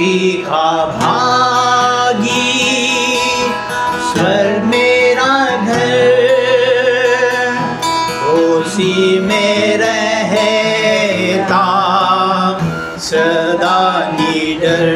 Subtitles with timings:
[0.00, 2.52] तीखा भागी
[4.04, 5.98] स्वर मेरा घर,
[8.34, 11.60] उसी में रहता,
[13.08, 14.88] सदा निडर।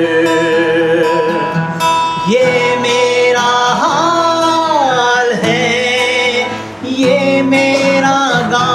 [2.30, 2.48] ये
[2.80, 3.50] मेरा
[3.82, 5.68] हाल है,
[6.94, 8.18] ये मेरा
[8.54, 8.70] गा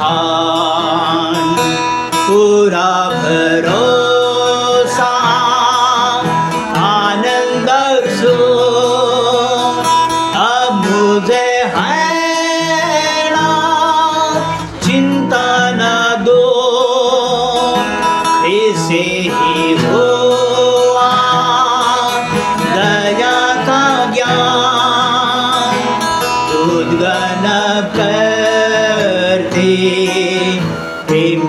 [0.00, 1.34] बखान
[2.26, 5.08] पूरा भरोसा
[6.84, 7.68] आनंद
[11.76, 12.08] है
[14.86, 15.46] चिंता
[15.80, 15.82] न
[16.24, 16.40] दो।
[18.46, 20.49] ही हुआ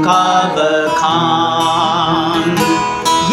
[0.01, 0.23] का
[0.55, 2.47] बखान।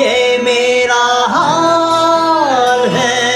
[0.00, 3.28] ये मेरा हाल है,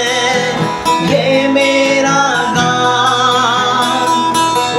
[1.11, 2.21] ये मेरा
[2.57, 4.09] गान।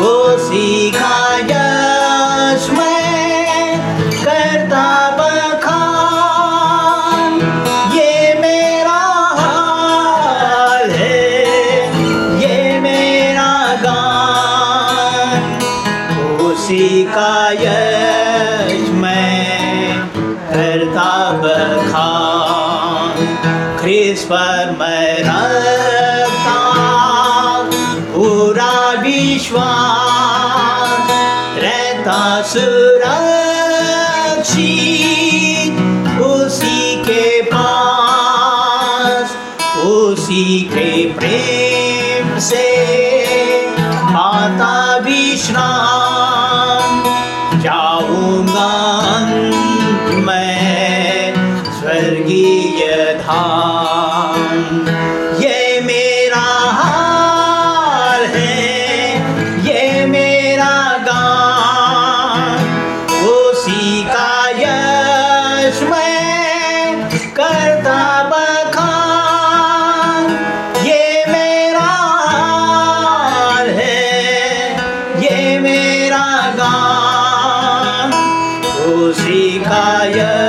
[0.05, 1.19] उसी का
[1.51, 3.79] यश मैं,
[4.25, 4.87] करता
[5.21, 6.53] बखान।
[7.95, 9.03] ये मेरा
[9.41, 11.27] हाल है,
[12.43, 13.53] ये मेरा
[13.83, 15.43] गान।
[16.47, 17.94] उसी का यश
[20.75, 23.11] करता बखान।
[23.81, 25.25] ख्रिस पर मैं
[28.15, 31.11] पूरा विश्वास।
[31.59, 32.61] रहता सुरक्षित
[36.21, 39.37] उसी के पास,
[39.77, 42.67] उसी के प्रेम से।
[44.03, 47.03] माता विश्राम,
[47.61, 48.73] जाऊँगा
[52.75, 54.87] स्वर्गीय धाम,
[55.43, 56.47] ये मेरा
[56.79, 59.19] हाल है,
[59.67, 60.75] ये मेरा
[61.09, 62.59] गान।
[63.29, 68.01] उसी का यश मैं करता
[68.33, 70.23] बखान।
[70.87, 71.93] ये मेरा
[72.27, 74.03] हाल है,
[75.25, 76.27] ये मेरा
[76.57, 78.09] गान।
[78.95, 80.44] उसी का यश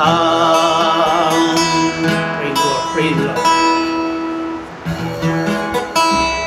[0.00, 1.56] come.
[2.38, 3.39] Praise the Lord, praise the Lord.